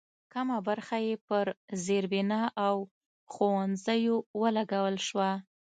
کمه 0.33 0.57
برخه 0.67 0.97
یې 1.07 1.15
پر 1.27 1.45
زېربنا 1.85 2.41
او 2.65 2.75
ښوونځیو 3.33 4.15
ولګول 4.41 4.95
شوه. 5.07 5.31